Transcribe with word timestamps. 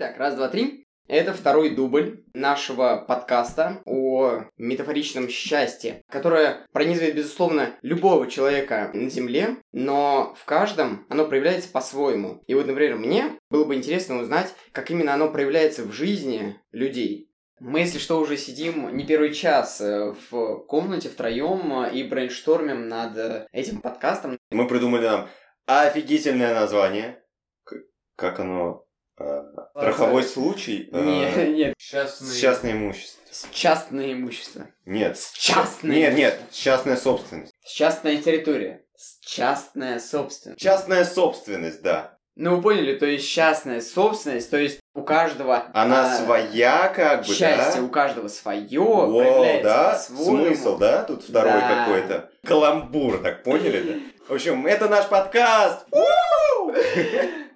Итак, 0.00 0.16
раз, 0.16 0.36
два, 0.36 0.46
три. 0.46 0.86
Это 1.08 1.32
второй 1.32 1.74
дубль 1.74 2.22
нашего 2.32 3.04
подкаста 3.08 3.82
о 3.84 4.42
метафоричном 4.56 5.28
счастье, 5.28 6.02
которое 6.08 6.64
пронизывает, 6.72 7.16
безусловно, 7.16 7.74
любого 7.82 8.28
человека 8.30 8.92
на 8.94 9.10
Земле, 9.10 9.56
но 9.72 10.36
в 10.38 10.44
каждом 10.44 11.04
оно 11.10 11.26
проявляется 11.26 11.72
по-своему. 11.72 12.44
И 12.46 12.54
вот, 12.54 12.68
например, 12.68 12.94
мне 12.94 13.40
было 13.50 13.64
бы 13.64 13.74
интересно 13.74 14.20
узнать, 14.20 14.54
как 14.70 14.88
именно 14.92 15.14
оно 15.14 15.32
проявляется 15.32 15.82
в 15.82 15.90
жизни 15.90 16.54
людей. 16.70 17.32
Мы, 17.58 17.80
если 17.80 17.98
что, 17.98 18.20
уже 18.20 18.36
сидим 18.36 18.96
не 18.96 19.04
первый 19.04 19.34
час 19.34 19.80
э, 19.80 20.14
в 20.30 20.58
комнате 20.68 21.08
втроем 21.08 21.86
и 21.86 22.04
брейнштормим 22.04 22.86
над 22.86 23.16
э, 23.16 23.48
этим 23.50 23.80
подкастом. 23.80 24.38
Мы 24.52 24.68
придумали 24.68 25.06
нам 25.06 25.28
офигительное 25.66 26.54
название. 26.54 27.20
К- 27.64 27.82
Как 28.14 28.38
оно? 28.38 28.84
Э, 29.18 29.42
Страховой 29.70 30.22
случай? 30.22 30.88
Э, 30.92 31.02
Нет, 31.02 31.56
нет, 31.56 31.74
Частный... 31.78 32.36
Частное 32.40 32.72
имущество. 32.72 33.22
частное 33.52 34.12
имущество. 34.12 34.66
Нет. 34.84 35.18
С 35.18 35.32
частной. 35.32 35.96
Нет, 35.96 36.14
нет, 36.14 36.40
частная 36.52 36.96
собственность. 36.96 37.52
Частная 37.64 38.16
территория. 38.18 38.84
Частная 39.20 39.98
собственность. 40.00 40.60
Частная 40.60 41.04
собственность, 41.04 41.82
да. 41.82 42.18
Ну, 42.36 42.56
вы 42.56 42.62
поняли, 42.62 42.96
то 42.96 43.06
есть 43.06 43.28
частная 43.28 43.80
собственность, 43.80 44.48
то 44.48 44.56
есть 44.56 44.78
у 44.94 45.02
каждого... 45.02 45.64
Она 45.74 46.14
а, 46.14 46.18
своя, 46.18 46.88
как 46.94 47.26
бы, 47.26 47.34
Счастье 47.34 47.80
да? 47.80 47.86
у 47.86 47.88
каждого 47.88 48.28
свое, 48.28 48.80
Воу, 48.80 49.18
проявляется 49.18 49.64
да? 49.64 49.98
Смысл, 49.98 50.78
да? 50.78 51.02
Тут 51.02 51.24
второй 51.24 51.60
Да. 51.60 51.84
какой-то. 51.84 52.30
Каламбур, 52.46 53.18
так 53.18 53.42
поняли, 53.42 53.80
да? 53.82 53.94
В 54.28 54.34
общем, 54.34 54.66
это 54.66 54.88
наш 54.88 55.08
подкаст! 55.08 55.84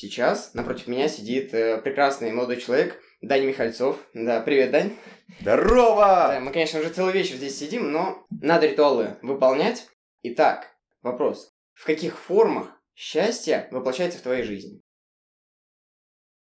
Сейчас 0.00 0.54
напротив 0.54 0.86
меня 0.86 1.08
сидит 1.08 1.52
э, 1.52 1.78
прекрасный 1.78 2.30
молодой 2.30 2.58
человек 2.58 3.02
Даня 3.20 3.48
Михальцов. 3.48 3.98
Да, 4.14 4.40
привет, 4.40 4.70
Дань. 4.70 4.92
Да, 5.40 5.60
Здорово! 5.60 6.38
мы, 6.40 6.52
конечно, 6.52 6.78
уже 6.78 6.90
целый 6.90 7.12
вечер 7.12 7.34
здесь 7.34 7.58
сидим, 7.58 7.90
но 7.90 8.24
надо 8.30 8.68
ритуалы 8.68 9.16
выполнять. 9.22 9.88
Итак, 10.22 10.68
вопрос. 11.02 11.52
В 11.74 11.84
каких 11.84 12.16
формах 12.16 12.80
счастье 12.94 13.66
воплощается 13.72 14.20
в 14.20 14.22
твоей 14.22 14.44
жизни? 14.44 14.80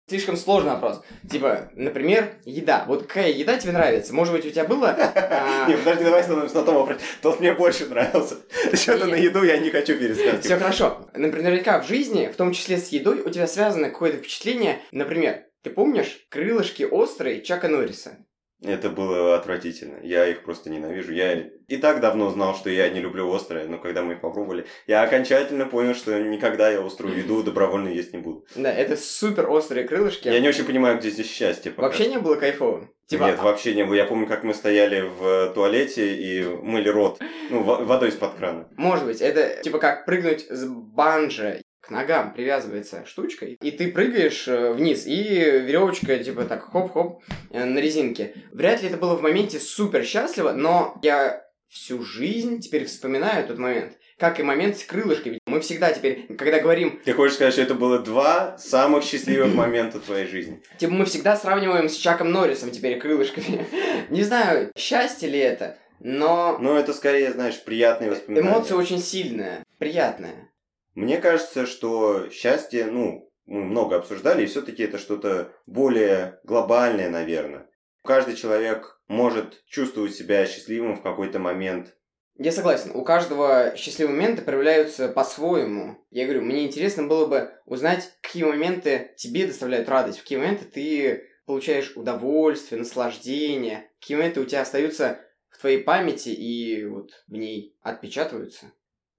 Слишком 0.07 0.37
сложный 0.37 0.71
вопрос. 0.71 1.01
Типа, 1.29 1.71
например, 1.73 2.35
еда. 2.45 2.85
Вот 2.87 3.07
какая 3.07 3.31
еда 3.31 3.57
тебе 3.57 3.71
нравится? 3.71 4.13
Может 4.13 4.35
быть, 4.35 4.45
у 4.45 4.51
тебя 4.51 4.63
было... 4.63 4.89
а, 4.89 5.65
Не, 5.67 5.75
подожди, 5.77 6.03
давай 6.03 6.21
остановимся 6.21 6.55
на 6.57 6.63
том 6.63 6.75
вопросе. 6.75 6.99
Тот 7.23 7.39
мне 7.39 7.53
больше 7.53 7.87
нравился. 7.87 8.35
Что-то 8.73 9.07
на 9.07 9.15
еду 9.15 9.43
я 9.43 9.57
не 9.57 9.71
хочу 9.71 9.97
перескакивать. 9.97 10.45
Все 10.45 10.57
хорошо. 10.57 11.09
Например, 11.15 11.45
наверняка 11.45 11.81
в 11.81 11.87
жизни, 11.87 12.29
в 12.31 12.35
том 12.35 12.51
числе 12.51 12.77
с 12.77 12.89
едой, 12.89 13.21
у 13.21 13.29
тебя 13.31 13.47
связано 13.47 13.89
какое-то 13.89 14.17
впечатление. 14.17 14.79
Например, 14.91 15.43
ты 15.63 15.71
помнишь 15.71 16.19
крылышки 16.29 16.83
острые 16.83 17.41
Чака 17.41 17.67
Норриса? 17.67 18.17
Это 18.63 18.89
было 18.89 19.35
отвратительно. 19.35 19.99
Я 20.01 20.27
их 20.27 20.43
просто 20.43 20.69
ненавижу. 20.69 21.11
Я 21.13 21.33
и 21.67 21.77
так 21.77 21.99
давно 21.99 22.29
знал, 22.29 22.55
что 22.55 22.69
я 22.69 22.89
не 22.89 22.99
люблю 23.01 23.31
острое, 23.33 23.67
но 23.67 23.77
когда 23.77 24.01
мы 24.01 24.13
их 24.13 24.21
попробовали, 24.21 24.65
я 24.87 25.03
окончательно 25.03 25.65
понял, 25.65 25.93
что 25.93 26.17
никогда 26.19 26.69
я 26.71 26.83
острую 26.83 27.17
еду 27.17 27.43
добровольно 27.43 27.89
есть 27.89 28.13
не 28.13 28.19
буду. 28.19 28.45
Да, 28.55 28.71
это 28.73 28.95
супер 28.97 29.49
острые 29.49 29.85
крылышки. 29.87 30.27
Я 30.29 30.39
не 30.39 30.47
очень 30.49 30.63
понимаю, 30.65 30.97
где 30.97 31.09
здесь 31.09 31.29
счастье. 31.29 31.71
пока. 31.71 31.87
Вообще 31.87 32.07
не 32.07 32.17
было 32.17 32.35
кайфово. 32.35 32.89
Типа, 33.07 33.25
Нет, 33.25 33.39
вообще 33.39 33.75
не 33.75 33.83
было. 33.85 33.93
Я 33.93 34.05
помню, 34.05 34.25
как 34.25 34.43
мы 34.43 34.53
стояли 34.55 35.01
в 35.01 35.53
туалете 35.53 36.15
и 36.15 36.43
мыли 36.43 36.89
рот. 36.89 37.19
Ну, 37.51 37.61
во- 37.61 37.83
водой 37.83 38.09
из-под 38.09 38.33
крана. 38.33 38.67
может 38.77 39.05
быть, 39.05 39.21
это 39.21 39.61
типа 39.61 39.77
как 39.77 40.05
прыгнуть 40.05 40.47
с 40.49 40.65
банджа. 40.65 41.57
К 41.85 41.91
ногам 41.91 42.33
привязывается 42.33 43.05
штучкой, 43.05 43.57
и 43.61 43.69
ты 43.69 43.91
прыгаешь 43.91 44.47
э, 44.47 44.71
вниз, 44.73 45.05
и 45.05 45.21
веревочка 45.21 46.17
типа 46.17 46.45
так 46.45 46.63
хоп-хоп 46.71 47.21
э, 47.51 47.63
на 47.63 47.77
резинке. 47.77 48.33
Вряд 48.51 48.81
ли 48.81 48.87
это 48.87 48.97
было 48.97 49.15
в 49.15 49.21
моменте 49.21 49.59
супер 49.59 50.03
счастливо, 50.03 50.51
но 50.51 50.99
я 51.03 51.43
всю 51.69 52.03
жизнь 52.03 52.59
теперь 52.59 52.85
вспоминаю 52.85 53.45
тот 53.47 53.59
момент. 53.59 53.93
Как 54.17 54.39
и 54.39 54.43
момент 54.43 54.77
с 54.77 54.83
крылышками. 54.83 55.39
Мы 55.45 55.59
всегда 55.59 55.91
теперь, 55.91 56.25
когда 56.37 56.59
говорим 56.59 57.01
Ты 57.03 57.13
хочешь 57.13 57.35
сказать, 57.35 57.53
что 57.53 57.61
это 57.61 57.75
было 57.75 57.99
два 57.99 58.57
самых 58.57 59.03
счастливых 59.03 59.53
момента 59.53 59.99
твоей 59.99 60.25
жизни? 60.25 60.63
Типа 60.79 60.93
мы 60.93 61.05
всегда 61.05 61.35
сравниваем 61.35 61.87
с 61.87 61.95
Чаком 61.97 62.31
Норрисом 62.31 62.71
теперь 62.71 62.97
крылышками. 62.97 63.67
Не 64.09 64.23
знаю, 64.23 64.71
счастье 64.75 65.29
ли 65.29 65.37
это, 65.37 65.77
но 65.99 66.57
Ну, 66.59 66.75
это 66.75 66.93
скорее, 66.93 67.31
знаешь, 67.31 67.61
приятные 67.63 68.09
воспоминания. 68.09 68.49
эмоция 68.49 68.77
очень 68.77 68.99
сильная, 68.99 69.63
приятная. 69.77 70.49
Мне 70.95 71.17
кажется, 71.17 71.65
что 71.65 72.29
счастье, 72.29 72.85
ну, 72.85 73.29
мы 73.45 73.63
много 73.63 73.97
обсуждали, 73.97 74.43
и 74.43 74.47
все-таки 74.47 74.83
это 74.83 74.97
что-то 74.97 75.51
более 75.65 76.39
глобальное, 76.43 77.09
наверное. 77.09 77.69
Каждый 78.03 78.35
человек 78.35 78.99
может 79.07 79.63
чувствовать 79.67 80.15
себя 80.15 80.45
счастливым 80.45 80.95
в 80.95 81.01
какой-то 81.01 81.37
момент. 81.39 81.95
Я 82.37 82.51
согласен, 82.51 82.91
у 82.93 83.03
каждого 83.03 83.73
счастливые 83.75 84.15
моменты 84.15 84.41
проявляются 84.41 85.09
по-своему. 85.09 86.05
Я 86.11 86.25
говорю, 86.25 86.41
мне 86.41 86.65
интересно 86.65 87.07
было 87.07 87.25
бы 87.27 87.51
узнать, 87.65 88.11
какие 88.21 88.43
моменты 88.43 89.13
тебе 89.17 89.47
доставляют 89.47 89.89
радость, 89.89 90.19
в 90.19 90.21
какие 90.23 90.37
моменты 90.37 90.65
ты 90.65 91.29
получаешь 91.45 91.93
удовольствие, 91.95 92.79
наслаждение, 92.79 93.89
какие 93.99 94.17
моменты 94.17 94.41
у 94.41 94.45
тебя 94.45 94.61
остаются 94.61 95.19
в 95.49 95.59
твоей 95.59 95.83
памяти 95.83 96.29
и 96.29 96.85
вот 96.85 97.11
в 97.27 97.33
ней 97.33 97.77
отпечатываются. 97.81 98.71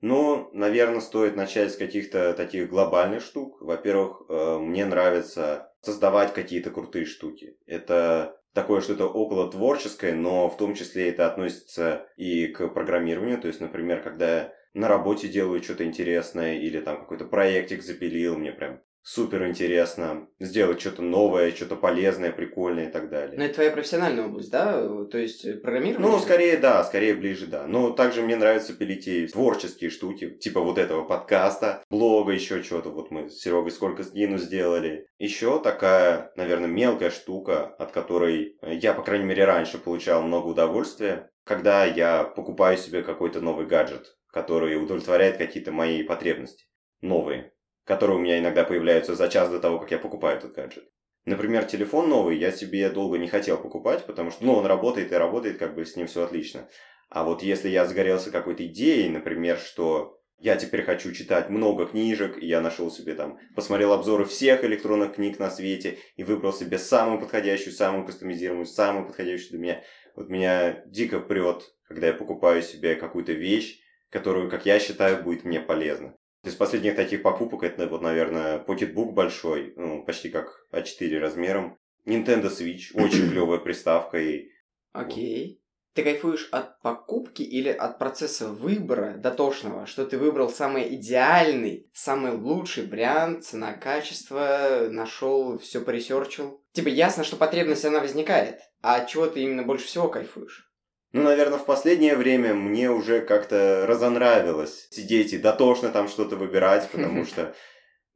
Ну, 0.09 0.51
наверное, 0.53 1.01
стоит 1.01 1.35
начать 1.35 1.73
с 1.73 1.77
каких-то 1.77 2.33
таких 2.33 2.69
глобальных 2.71 3.25
штук. 3.25 3.61
Во-первых, 3.61 4.23
э, 4.29 4.59
мне 4.61 4.85
нравится 4.85 5.73
создавать 5.81 6.33
какие-то 6.33 6.71
крутые 6.71 7.07
штуки. 7.07 7.57
Это 7.67 8.41
такое 8.53 8.83
что-то 8.83 9.09
около 9.09 9.51
творческое, 9.51 10.15
но 10.15 10.49
в 10.49 10.57
том 10.57 10.77
числе 10.77 11.09
это 11.11 11.27
относится 11.27 12.07
и 12.17 12.47
к 12.47 12.69
программированию. 12.69 13.41
То 13.41 13.49
есть, 13.49 13.61
например, 13.61 14.01
когда 14.01 14.37
я 14.37 14.53
на 14.75 14.87
работе 14.87 15.27
делаю 15.27 15.61
что-то 15.61 15.85
интересное 15.85 16.55
или 16.55 16.79
там 16.79 17.01
какой-то 17.01 17.25
проектик 17.25 17.83
запилил, 17.83 18.39
мне 18.39 18.53
прям 18.53 18.83
супер 19.07 19.47
интересно 19.47 20.27
сделать 20.41 20.81
что-то 20.81 21.01
новое, 21.01 21.53
что-то 21.53 21.77
полезное, 21.77 22.33
прикольное 22.33 22.89
и 22.89 22.91
так 22.91 23.09
далее. 23.09 23.39
Но 23.39 23.45
это 23.45 23.55
твоя 23.55 23.71
профессиональная 23.71 24.27
область, 24.27 24.51
да? 24.51 24.83
То 25.07 25.17
есть 25.17 25.45
э, 25.45 25.55
программирование? 25.55 26.11
Ну, 26.11 26.19
скорее 26.19 26.57
да, 26.57 26.83
скорее 26.83 27.15
ближе 27.15 27.47
да. 27.47 27.69
Но 27.69 27.91
также 27.91 28.23
мне 28.23 28.35
нравится 28.35 28.73
пилить 28.73 29.07
и 29.07 29.29
творческие 29.29 29.91
штуки, 29.91 30.31
типа 30.31 30.61
вот 30.61 30.77
этого 30.77 31.05
подкаста, 31.05 31.85
блога, 31.89 32.33
еще 32.33 32.65
чего-то. 32.65 32.91
Вот 32.91 33.13
мы 33.13 33.31
с 33.31 33.39
Серегой 33.39 33.71
сколько 33.71 34.03
с 34.03 34.11
Дину 34.11 34.39
сделали. 34.39 35.07
Еще 35.19 35.61
такая, 35.63 36.33
наверное, 36.35 36.69
мелкая 36.69 37.11
штука, 37.11 37.65
от 37.79 37.93
которой 37.93 38.57
э, 38.61 38.75
я, 38.75 38.93
по 38.93 39.03
крайней 39.03 39.27
мере, 39.27 39.45
раньше 39.45 39.79
получал 39.79 40.23
много 40.23 40.49
удовольствия, 40.49 41.31
когда 41.45 41.85
я 41.85 42.25
покупаю 42.25 42.77
себе 42.77 43.05
какой-то 43.05 43.41
новый 43.41 43.67
гаджет, 43.67 44.17
который 44.33 44.83
удовлетворяет 44.83 45.37
какие-то 45.37 45.71
мои 45.71 46.03
потребности. 46.03 46.65
Новые 47.03 47.53
которые 47.87 48.19
у 48.19 48.21
меня 48.21 48.39
иногда 48.39 48.65
появляются 48.65 49.15
за 49.15 49.29
час 49.29 49.49
до 49.49 49.61
того, 49.61 49.79
как 49.79 49.91
я 49.93 49.99
покупаю 49.99 50.37
этот 50.37 50.53
гаджет. 50.53 50.85
Например, 51.25 51.65
телефон 51.65 52.09
новый 52.09 52.37
я 52.37 52.53
себе 52.53 52.91
долго 52.91 53.17
не 53.17 53.29
хотел 53.29 53.57
покупать, 53.57 54.05
потому 54.05 54.31
что, 54.31 54.45
ну, 54.45 54.55
он 54.55 54.67
работает 54.67 55.13
и 55.13 55.17
работает, 55.17 55.59
как 55.59 55.75
бы 55.75 55.87
с 55.87 55.97
ним 55.97 56.07
все 56.07 56.25
отлично. 56.25 56.69
А 57.09 57.25
вот 57.25 57.43
если 57.43 57.69
я 57.69 57.87
загорелся 57.87 58.31
какой-то 58.31 58.67
идеей, 58.67 59.09
например, 59.09 59.59
что 59.59 60.21
я 60.39 60.57
теперь 60.57 60.83
хочу 60.83 61.13
читать 61.13 61.49
много 61.49 61.87
книжек, 61.87 62.37
и 62.41 62.47
я 62.47 62.61
нашел 62.61 62.91
себе 62.91 63.15
там, 63.15 63.39
посмотрел 63.55 63.93
обзоры 63.93 64.25
всех 64.25 64.65
электронных 64.65 65.15
книг 65.15 65.39
на 65.39 65.51
свете 65.51 65.99
и 66.17 66.25
выбрал 66.25 66.53
себе 66.53 66.79
самую 66.79 67.21
подходящую, 67.21 67.73
самую 67.73 68.05
кастомизированную, 68.05 68.67
самую 68.67 69.07
подходящую 69.07 69.51
для 69.51 69.59
меня. 69.59 69.83
Вот 70.15 70.29
меня 70.29 70.83
дико 70.87 71.21
прет, 71.21 71.63
когда 71.89 72.09
я 72.09 72.13
покупаю 72.13 72.63
себе 72.63 72.97
какую-то 72.97 73.33
вещь, 73.33 73.81
которую, 74.11 74.51
как 74.51 74.67
я 74.67 74.79
считаю, 74.79 75.23
будет 75.23 75.45
мне 75.45 75.61
полезна. 75.61 76.17
Из 76.47 76.55
последних 76.55 76.95
таких 76.95 77.23
покупок 77.23 77.65
это 77.65 77.89
вот, 77.89 78.03
наверное, 78.03 78.61
PocketBook 78.61 79.15
большой, 79.15 79.73
ну, 79.75 80.05
почти 80.05 80.29
как 80.29 80.69
А4 80.73 81.19
размером. 81.19 81.77
Nintendo 82.05 82.45
Switch, 82.45 82.95
очень 82.95 83.29
клевая 83.33 83.59
приставка 83.59 84.19
и 84.19 84.51
Окей. 84.93 85.61
Ты 85.95 86.05
кайфуешь 86.05 86.49
от 86.53 86.81
покупки 86.83 87.43
или 87.43 87.71
от 87.71 87.99
процесса 87.99 88.49
выбора 88.49 89.17
дотошного, 89.17 89.87
что 89.87 90.07
ты 90.07 90.19
выбрал 90.19 90.49
самый 90.49 90.95
идеальный, 90.95 91.91
самый 91.93 92.33
лучший 92.33 92.87
вариант, 92.87 93.45
цена, 93.45 93.73
качество, 93.73 94.87
нашел, 94.89 95.59
все 95.59 95.81
поресерчил? 95.81 96.63
Типа 96.73 96.89
ясно, 96.89 97.25
что 97.25 97.35
потребность 97.35 97.85
она 97.85 97.99
возникает, 97.99 98.61
а 98.83 98.97
от 98.97 99.09
чего 99.09 99.27
ты 99.27 99.41
именно 99.41 99.65
больше 99.65 99.87
всего 99.87 100.09
кайфуешь? 100.09 100.66
Ну, 101.13 101.23
наверное, 101.23 101.59
в 101.59 101.65
последнее 101.65 102.17
время 102.17 102.55
мне 102.55 102.91
уже 102.91 103.21
как-то 103.21 103.87
разонравилось 103.87 104.89
сидеть 104.91 105.33
и 105.33 105.39
дотошно 105.39 105.91
там 105.91 106.09
что-то 106.09 106.37
выбирать, 106.37 106.91
потому 106.93 107.25
что 107.25 107.55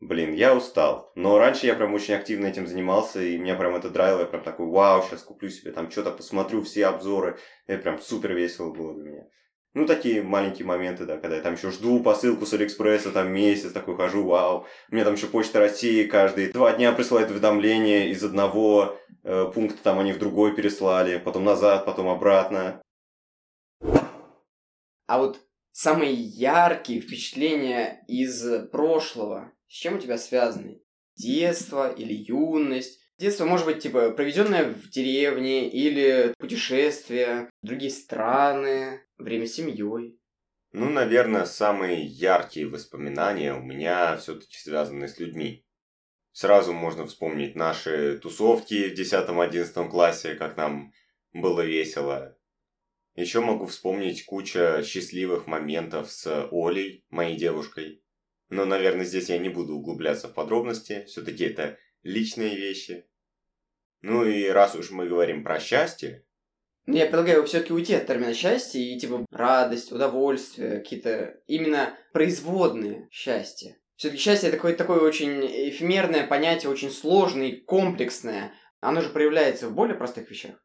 Блин, 0.00 0.32
я 0.32 0.56
устал. 0.56 1.12
Но 1.14 1.38
раньше 1.38 1.66
я 1.66 1.74
прям 1.74 1.92
очень 1.92 2.14
активно 2.14 2.46
этим 2.46 2.66
занимался, 2.66 3.22
и 3.22 3.36
меня 3.36 3.54
прям 3.54 3.76
это 3.76 3.90
драйвило. 3.90 4.20
Я 4.20 4.26
прям 4.26 4.42
такой, 4.42 4.66
вау, 4.66 5.02
сейчас 5.02 5.22
куплю 5.22 5.50
себе 5.50 5.72
там 5.72 5.90
что-то, 5.90 6.10
посмотрю 6.10 6.62
все 6.62 6.86
обзоры. 6.86 7.38
Это 7.66 7.82
прям 7.82 8.00
супер 8.00 8.32
весело 8.32 8.72
было 8.72 8.94
для 8.94 9.04
меня. 9.04 9.26
Ну, 9.72 9.86
такие 9.86 10.20
маленькие 10.22 10.66
моменты, 10.66 11.06
да, 11.06 11.16
когда 11.16 11.36
я 11.36 11.42
там 11.42 11.54
еще 11.54 11.70
жду 11.70 12.02
посылку 12.02 12.44
с 12.44 12.52
Алиэкспресса, 12.52 13.12
там 13.12 13.32
месяц 13.32 13.70
такой 13.70 13.96
хожу, 13.96 14.24
вау. 14.24 14.66
Мне 14.88 15.04
там 15.04 15.14
еще 15.14 15.28
Почта 15.28 15.60
России 15.60 16.08
каждые 16.08 16.50
два 16.50 16.72
дня 16.72 16.90
присылает 16.90 17.30
уведомления 17.30 18.06
из 18.08 18.24
одного 18.24 18.98
э, 19.22 19.46
пункта, 19.54 19.80
там 19.80 20.00
они 20.00 20.12
в 20.12 20.18
другой 20.18 20.56
переслали, 20.56 21.18
потом 21.18 21.44
назад, 21.44 21.84
потом 21.84 22.08
обратно. 22.08 22.82
А 25.06 25.18
вот 25.18 25.40
самые 25.70 26.14
яркие 26.14 27.00
впечатления 27.00 28.04
из 28.08 28.68
прошлого, 28.70 29.52
с 29.68 29.72
чем 29.72 29.96
у 29.96 29.98
тебя 29.98 30.18
связаны? 30.18 30.82
Детство 31.14 31.92
или 31.92 32.12
юность? 32.12 33.00
Детство 33.20 33.44
может 33.44 33.66
быть, 33.66 33.82
типа, 33.82 34.12
проведенное 34.12 34.72
в 34.72 34.88
деревне 34.88 35.68
или 35.68 36.32
путешествие 36.38 37.50
в 37.60 37.66
другие 37.66 37.90
страны, 37.90 39.04
время 39.18 39.46
с 39.46 39.52
семьей. 39.52 40.18
Ну, 40.72 40.88
наверное, 40.88 41.44
самые 41.44 42.02
яркие 42.02 42.66
воспоминания 42.66 43.52
у 43.52 43.60
меня 43.60 44.16
все-таки 44.16 44.56
связаны 44.56 45.06
с 45.06 45.18
людьми. 45.18 45.66
Сразу 46.32 46.72
можно 46.72 47.06
вспомнить 47.06 47.56
наши 47.56 48.16
тусовки 48.16 48.88
в 48.88 48.98
10-11 48.98 49.90
классе, 49.90 50.34
как 50.34 50.56
нам 50.56 50.94
было 51.34 51.60
весело. 51.60 52.38
Еще 53.16 53.40
могу 53.40 53.66
вспомнить 53.66 54.24
куча 54.24 54.82
счастливых 54.82 55.46
моментов 55.46 56.10
с 56.10 56.48
Олей, 56.50 57.04
моей 57.10 57.36
девушкой. 57.36 58.02
Но, 58.48 58.64
наверное, 58.64 59.04
здесь 59.04 59.28
я 59.28 59.36
не 59.36 59.50
буду 59.50 59.74
углубляться 59.74 60.28
в 60.28 60.32
подробности, 60.32 61.04
все-таки 61.06 61.44
это 61.44 61.76
личные 62.02 62.56
вещи. 62.56 63.09
Ну 64.02 64.24
и 64.24 64.48
раз 64.48 64.74
уж 64.74 64.90
мы 64.90 65.06
говорим 65.06 65.44
про 65.44 65.60
счастье... 65.60 66.24
Ну, 66.86 66.96
я 66.96 67.06
предлагаю 67.06 67.44
все-таки 67.44 67.72
уйти 67.72 67.94
от 67.94 68.06
термина 68.06 68.34
счастье 68.34 68.82
и 68.82 68.98
типа 68.98 69.26
радость, 69.30 69.92
удовольствие, 69.92 70.78
какие-то 70.78 71.36
именно 71.46 71.94
производные 72.12 73.08
счастья. 73.10 73.76
Все-таки 73.96 74.22
счастье 74.22 74.48
это 74.48 74.56
какое-то 74.56 74.78
такое 74.78 75.00
очень 75.00 75.44
эфемерное 75.44 76.26
понятие, 76.26 76.70
очень 76.70 76.90
сложное, 76.90 77.60
комплексное. 77.66 78.54
Оно 78.80 79.02
же 79.02 79.10
проявляется 79.10 79.68
в 79.68 79.74
более 79.74 79.94
простых 79.94 80.30
вещах. 80.30 80.56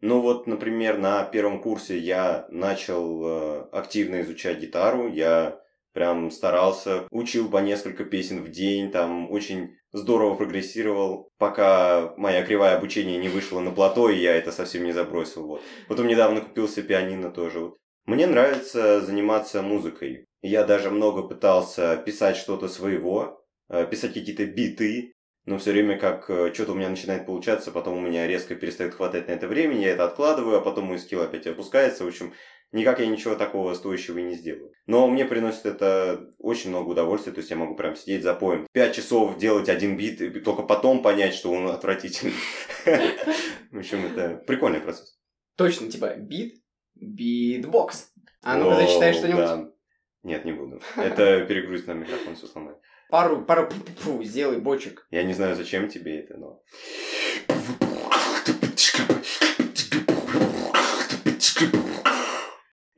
Ну 0.00 0.20
вот, 0.20 0.46
например, 0.46 0.98
на 0.98 1.24
первом 1.24 1.60
курсе 1.60 1.98
я 1.98 2.46
начал 2.50 3.24
э, 3.24 3.68
активно 3.72 4.20
изучать 4.22 4.58
гитару, 4.58 5.08
я 5.08 5.61
прям 5.92 6.30
старался, 6.30 7.06
учил 7.10 7.50
по 7.50 7.58
несколько 7.58 8.04
песен 8.04 8.42
в 8.42 8.50
день, 8.50 8.90
там 8.90 9.30
очень 9.30 9.76
здорово 9.92 10.34
прогрессировал, 10.34 11.30
пока 11.38 12.14
моя 12.16 12.42
кривая 12.44 12.76
обучения 12.76 13.18
не 13.18 13.28
вышла 13.28 13.60
на 13.60 13.70
плато, 13.70 14.08
и 14.08 14.18
я 14.18 14.34
это 14.34 14.52
совсем 14.52 14.84
не 14.84 14.92
забросил. 14.92 15.46
Вот. 15.46 15.62
Потом 15.88 16.06
недавно 16.06 16.40
купил 16.40 16.68
себе 16.68 16.88
пианино 16.88 17.30
тоже. 17.30 17.60
Вот. 17.60 17.76
Мне 18.06 18.26
нравится 18.26 19.00
заниматься 19.00 19.62
музыкой. 19.62 20.26
Я 20.40 20.64
даже 20.64 20.90
много 20.90 21.22
пытался 21.22 21.96
писать 21.96 22.36
что-то 22.36 22.68
своего, 22.68 23.44
э, 23.68 23.86
писать 23.86 24.14
какие-то 24.14 24.44
биты, 24.44 25.12
но 25.44 25.58
все 25.58 25.72
время 25.72 25.98
как 25.98 26.28
э, 26.30 26.52
что-то 26.52 26.72
у 26.72 26.74
меня 26.74 26.88
начинает 26.88 27.26
получаться, 27.26 27.70
потом 27.70 27.98
у 27.98 28.00
меня 28.00 28.26
резко 28.26 28.54
перестает 28.54 28.94
хватать 28.94 29.28
на 29.28 29.32
это 29.32 29.46
времени, 29.46 29.84
я 29.84 29.90
это 29.90 30.04
откладываю, 30.04 30.58
а 30.58 30.60
потом 30.62 30.86
мой 30.86 30.98
скилл 30.98 31.22
опять 31.22 31.46
опускается. 31.46 32.04
В 32.04 32.08
общем, 32.08 32.32
никак 32.72 33.00
я 33.00 33.06
ничего 33.06 33.34
такого 33.34 33.74
стоящего 33.74 34.18
и 34.18 34.22
не 34.22 34.34
сделаю. 34.34 34.72
Но 34.86 35.06
мне 35.06 35.24
приносит 35.24 35.66
это 35.66 36.34
очень 36.38 36.70
много 36.70 36.90
удовольствия, 36.90 37.32
то 37.32 37.38
есть 37.38 37.50
я 37.50 37.56
могу 37.56 37.76
прям 37.76 37.94
сидеть 37.94 38.22
запоем. 38.22 38.66
Пять 38.72 38.94
часов 38.94 39.38
делать 39.38 39.68
один 39.68 39.96
бит, 39.96 40.20
и 40.20 40.30
только 40.40 40.62
потом 40.62 41.02
понять, 41.02 41.34
что 41.34 41.52
он 41.52 41.68
отвратительный. 41.68 42.34
В 43.70 43.78
общем, 43.78 44.04
это 44.06 44.42
прикольный 44.46 44.80
процесс. 44.80 45.18
Точно, 45.56 45.90
типа 45.90 46.14
бит, 46.16 46.56
битбокс. 46.94 48.12
А 48.42 48.56
ну-ка 48.56 48.76
зачитай 48.76 49.12
что-нибудь. 49.12 49.72
Нет, 50.22 50.44
не 50.44 50.52
буду. 50.52 50.80
Это 50.96 51.44
перегрузит 51.46 51.86
на 51.86 51.92
микрофон, 51.92 52.36
все 52.36 52.46
сломает. 52.46 52.78
Пару, 53.10 53.44
пару, 53.44 53.68
фу, 53.98 54.22
сделай 54.22 54.58
бочек. 54.58 55.06
Я 55.10 55.22
не 55.22 55.34
знаю, 55.34 55.54
зачем 55.54 55.88
тебе 55.88 56.20
это, 56.20 56.38
но... 56.38 56.62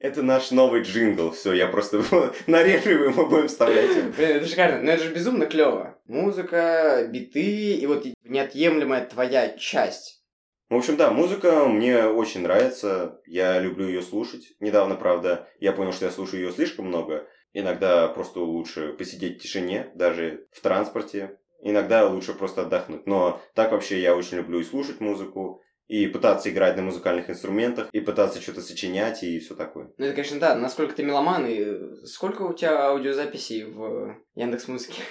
Это 0.05 0.23
наш 0.23 0.51
новый 0.51 0.83
джингл. 0.83 1.31
Все, 1.31 1.55
я 1.55 1.67
просто 1.67 2.05
нарежу 2.47 2.91
его, 2.91 3.11
мы 3.11 3.27
будем 3.27 3.49
вставлять. 3.49 4.15
Блин, 4.15 4.37
это 4.37 4.47
шикарно. 4.47 4.83
Но 4.83 4.91
это 4.91 5.03
же 5.03 5.15
безумно 5.15 5.47
клево. 5.47 5.99
Музыка, 6.05 7.09
биты 7.11 7.73
и 7.77 7.87
вот 7.87 8.05
неотъемлемая 8.23 9.07
твоя 9.07 9.57
часть. 9.57 10.23
В 10.69 10.75
общем, 10.75 10.99
да, 10.99 11.11
музыка 11.11 11.65
мне 11.65 12.05
очень 12.05 12.43
нравится. 12.43 13.19
Я 13.25 13.59
люблю 13.59 13.87
ее 13.87 14.03
слушать. 14.03 14.53
Недавно, 14.61 14.95
правда, 14.97 15.49
я 15.59 15.73
понял, 15.73 15.95
что 15.95 16.05
я 16.05 16.11
слушаю 16.11 16.43
ее 16.43 16.53
слишком 16.53 16.89
много. 16.89 17.27
Иногда 17.55 18.07
просто 18.09 18.41
лучше 18.41 18.93
посидеть 18.93 19.39
в 19.39 19.43
тишине, 19.43 19.91
даже 19.95 20.49
в 20.53 20.61
транспорте. 20.61 21.39
Иногда 21.63 22.07
лучше 22.07 22.35
просто 22.35 22.61
отдохнуть. 22.61 23.07
Но 23.07 23.41
так 23.55 23.73
вообще 23.73 24.03
я 24.03 24.15
очень 24.15 24.37
люблю 24.37 24.61
и 24.61 24.65
слушать 24.65 25.01
музыку, 25.01 25.63
и 25.87 26.07
пытаться 26.07 26.51
играть 26.51 26.77
на 26.77 26.83
музыкальных 26.83 27.29
инструментах, 27.31 27.89
и 27.93 28.01
пытаться 28.01 28.41
что-то 28.41 28.61
сочинять, 28.61 29.23
и 29.23 29.39
все 29.39 29.55
такое. 29.55 29.93
Ну, 29.97 30.07
это, 30.07 30.15
конечно, 30.15 30.41
да. 30.41 30.55
Насколько 30.55 30.95
ты 30.95 31.03
меломан, 31.03 31.47
и 31.47 32.07
сколько 32.07 32.43
у 32.43 32.53
тебя 32.53 32.89
аудиозаписей 32.89 33.65
в 33.65 34.17
Яндекс 34.35 34.69
Музыке? 34.69 35.03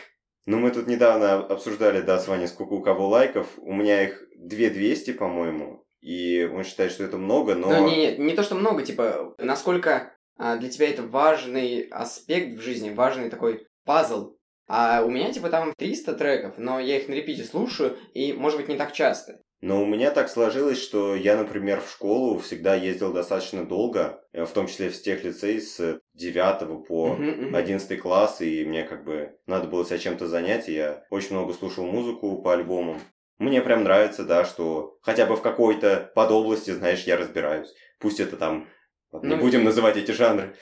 Ну, 0.45 0.59
мы 0.59 0.71
тут 0.71 0.87
недавно 0.87 1.35
обсуждали, 1.35 2.01
да, 2.01 2.19
с 2.19 2.27
Ваней, 2.27 2.47
сколько 2.47 2.73
у 2.73 2.81
кого 2.81 3.07
лайков. 3.07 3.47
У 3.57 3.73
меня 3.73 4.03
их 4.03 4.21
2200, 4.35 5.13
по-моему. 5.13 5.85
И 6.01 6.43
он 6.43 6.65
считает, 6.65 6.91
что 6.91 7.05
это 7.05 7.17
много, 7.17 7.55
но... 7.55 7.69
Ну, 7.69 7.87
не, 7.87 7.95
не, 7.95 8.17
не 8.17 8.33
то, 8.33 8.43
что 8.43 8.55
много, 8.55 8.83
типа, 8.83 9.35
насколько 9.37 10.13
а, 10.37 10.57
для 10.57 10.69
тебя 10.69 10.89
это 10.89 11.03
важный 11.03 11.83
аспект 11.83 12.57
в 12.57 12.61
жизни, 12.61 12.89
важный 12.89 13.29
такой 13.29 13.67
пазл. 13.85 14.35
А 14.67 15.03
у 15.05 15.09
меня, 15.09 15.31
типа, 15.31 15.49
там 15.49 15.73
300 15.77 16.13
треков, 16.15 16.57
но 16.57 16.79
я 16.79 16.97
их 16.97 17.07
на 17.07 17.13
репите 17.13 17.43
слушаю, 17.43 17.97
и, 18.13 18.33
может 18.33 18.59
быть, 18.59 18.67
не 18.67 18.75
так 18.75 18.91
часто. 18.91 19.41
Но 19.63 19.81
у 19.81 19.85
меня 19.85 20.11
так 20.11 20.27
сложилось, 20.27 20.83
что 20.83 21.15
я, 21.15 21.37
например, 21.37 21.79
в 21.79 21.89
школу 21.89 22.37
всегда 22.37 22.75
ездил 22.75 23.13
достаточно 23.13 23.65
долго, 23.65 24.21
э, 24.33 24.43
в 24.43 24.49
том 24.49 24.67
числе 24.67 24.89
в 24.89 25.01
тех 25.01 25.23
лицей 25.23 25.61
с 25.61 26.01
9 26.15 26.85
по 26.85 27.15
11 27.55 27.97
класс, 28.01 28.41
и 28.41 28.65
мне 28.65 28.83
как 28.83 29.05
бы 29.05 29.37
надо 29.47 29.69
было 29.69 29.85
себя 29.85 29.99
чем-то 29.99 30.27
занять, 30.27 30.67
и 30.67 30.73
я 30.73 31.05
очень 31.09 31.31
много 31.31 31.53
слушал 31.53 31.85
музыку 31.85 32.41
по 32.41 32.51
альбомам. 32.51 32.99
Мне 33.37 33.61
прям 33.61 33.85
нравится, 33.85 34.25
да, 34.25 34.43
что 34.43 34.97
хотя 35.01 35.25
бы 35.25 35.37
в 35.37 35.41
какой-то 35.41 36.11
подобласти, 36.13 36.71
знаешь, 36.71 37.05
я 37.05 37.15
разбираюсь. 37.15 37.73
Пусть 37.99 38.19
это 38.19 38.35
там... 38.35 38.67
Ну, 39.13 39.23
не 39.23 39.35
будем 39.37 39.63
называть 39.63 39.95
эти 39.95 40.11
жанры. 40.11 40.57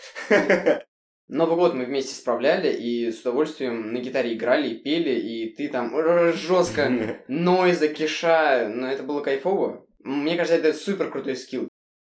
Новый 1.32 1.56
год 1.56 1.74
мы 1.76 1.86
вместе 1.86 2.14
справляли 2.14 2.74
и 2.74 3.10
с 3.10 3.22
удовольствием 3.22 3.94
на 3.94 4.00
гитаре 4.00 4.34
играли 4.34 4.68
и 4.68 4.78
пели, 4.78 5.18
и 5.18 5.56
ты 5.56 5.70
там 5.70 5.94
жестко 6.34 7.24
нойза, 7.30 7.88
киша, 7.88 8.68
но 8.68 8.92
это 8.92 9.04
было 9.04 9.22
кайфово. 9.22 9.86
Мне 10.00 10.36
кажется, 10.36 10.58
это 10.58 10.78
супер 10.78 11.10
крутой 11.10 11.38
скилл. 11.38 11.70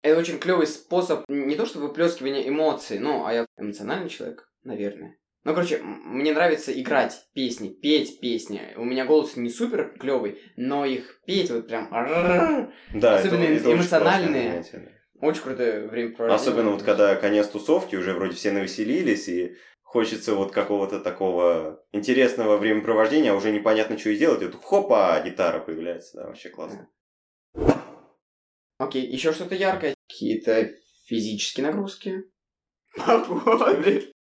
Это 0.01 0.19
очень 0.19 0.39
клевый 0.39 0.65
способ 0.65 1.25
не 1.27 1.55
то 1.55 1.67
чтобы 1.67 1.89
выплескивания 1.89 2.49
эмоций, 2.49 2.97
ну, 2.97 3.23
а 3.23 3.31
я 3.31 3.45
эмоциональный 3.55 4.09
человек, 4.09 4.49
наверное. 4.63 5.15
Ну, 5.43 5.53
короче, 5.53 5.77
мне 5.83 6.33
нравится 6.33 6.71
играть 6.71 7.27
песни, 7.35 7.69
петь 7.69 8.19
песни. 8.19 8.61
У 8.77 8.83
меня 8.83 9.05
голос 9.05 9.35
не 9.35 9.51
супер 9.51 9.95
клевый, 9.99 10.39
но 10.57 10.85
их 10.85 11.21
петь 11.27 11.51
вот 11.51 11.67
прям... 11.67 11.87
Да, 11.91 13.19
Особенно 13.19 13.43
это, 13.43 13.61
это 13.61 13.73
эмоциональные. 13.73 14.59
Очень 14.61 14.92
крутое 15.31 15.87
времяпровождение. 15.87 16.35
Особенно 16.35 16.71
вот 16.71 16.83
когда 16.83 17.15
конец 17.15 17.47
тусовки, 17.47 17.95
уже 17.95 18.13
вроде 18.13 18.35
все 18.35 18.51
навеселились, 18.51 19.27
и 19.27 19.55
хочется 19.81 20.35
вот 20.35 20.51
какого-то 20.51 20.99
такого 20.99 21.83
интересного 21.91 22.57
времяпровождения, 22.57 23.31
а 23.31 23.35
уже 23.35 23.51
непонятно, 23.51 23.97
что 23.97 24.09
и 24.09 24.17
делать, 24.17 24.41
и 24.41 24.47
тут 24.47 24.63
хопа, 24.63 25.21
гитара 25.23 25.59
появляется, 25.59 26.17
да, 26.17 26.27
вообще 26.27 26.49
классно. 26.49 26.89
Окей, 28.77 29.05
еще 29.05 29.31
что-то 29.33 29.55
яркое? 29.55 29.95
Какие-то 30.09 30.71
физические 31.05 31.67
нагрузки? 31.67 32.23
Походы? 32.95 34.11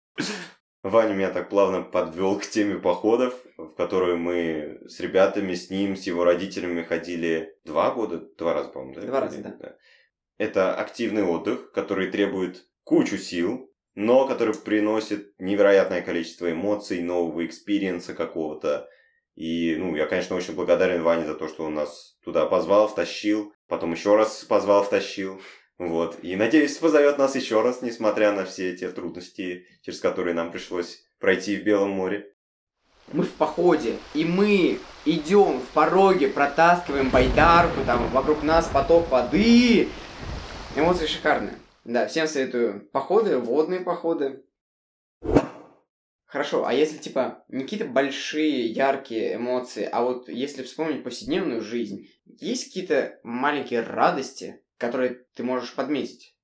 Ваня 0.83 1.15
меня 1.15 1.31
так 1.31 1.49
плавно 1.49 1.83
подвел 1.83 2.39
к 2.39 2.47
теме 2.47 2.77
походов, 2.77 3.41
в 3.57 3.75
которую 3.75 4.19
мы 4.19 4.81
с 4.89 4.99
ребятами, 4.99 5.55
с 5.55 5.71
ним, 5.71 5.97
с 5.97 6.03
его 6.03 6.25
родителями 6.25 6.83
ходили 6.83 7.57
два 7.65 7.93
года, 7.93 8.21
два 8.37 8.53
раза, 8.53 8.71
по-моему, 8.71 8.95
да? 8.95 9.01
Два 9.03 9.21
раза, 9.21 9.43
да. 9.43 9.57
да. 9.61 9.77
Это 10.39 10.75
активный 10.75 11.23
отдых, 11.23 11.73
который 11.73 12.11
требует 12.11 12.67
кучу 12.85 13.17
сил, 13.19 13.71
но 13.95 14.27
который 14.27 14.55
приносит 14.55 15.35
невероятное 15.39 16.03
количество 16.03 16.51
эмоций, 16.51 17.03
нового 17.03 17.45
experience 17.45 18.08
а 18.08 18.15
какого-то. 18.15 18.89
И, 19.35 19.77
ну, 19.77 19.97
я, 19.97 20.07
конечно, 20.07 20.37
очень 20.37 20.55
благодарен 20.55 21.03
Ване 21.03 21.27
за 21.27 21.35
то, 21.35 21.49
что 21.49 21.65
он 21.65 21.75
нас 21.75 22.17
туда 22.25 22.47
позвал, 22.47 22.89
втащил, 22.89 23.53
потом 23.67 23.93
еще 23.93 24.17
раз 24.17 24.45
позвал, 24.45 24.85
втащил. 24.85 25.41
Вот. 25.79 26.19
И 26.23 26.37
надеюсь, 26.37 26.77
позовет 26.77 27.19
нас 27.19 27.35
еще 27.35 27.63
раз, 27.63 27.83
несмотря 27.83 28.33
на 28.33 28.45
все 28.45 28.73
эти 28.73 28.89
трудности, 28.89 29.67
через 29.83 30.01
которые 30.01 30.35
нам 30.35 30.53
пришлось 30.53 31.03
пройти 31.19 31.57
в 31.57 31.65
Белом 31.65 31.91
море. 31.91 32.33
мы 33.13 33.25
в 33.25 33.33
походе, 33.33 33.97
и 34.15 34.25
мы 34.25 34.79
идем 35.05 35.61
в 35.61 35.67
пороге, 35.75 36.29
протаскиваем 36.29 37.11
байдарку, 37.11 37.85
там 37.85 38.09
вокруг 38.09 38.43
нас 38.43 38.69
поток 38.73 39.11
воды. 39.11 39.89
Эмоции 40.75 41.05
шикарные. 41.05 41.55
Да, 41.85 42.07
всем 42.07 42.27
советую 42.27 42.89
походы, 42.93 43.39
водные 43.39 43.81
походы. 43.81 44.43
Хорошо, 46.25 46.65
а 46.65 46.73
если, 46.73 46.97
типа, 46.97 47.45
не 47.49 47.65
какие-то 47.65 47.85
большие, 47.85 48.69
яркие 48.69 49.35
эмоции, 49.35 49.87
а 49.93 50.03
вот 50.03 50.31
если 50.31 50.63
вспомнить 50.63 51.05
повседневную 51.05 51.61
жизнь, 51.61 52.09
есть 52.25 52.69
какие-то 52.69 53.21
маленькие 53.23 53.83
радости, 53.83 54.63
которые 54.79 55.27
ты 55.35 55.43
можешь 55.43 55.75
подметить? 55.75 56.35